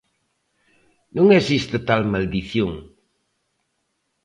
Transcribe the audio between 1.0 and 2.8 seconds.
Non existe tal maldición.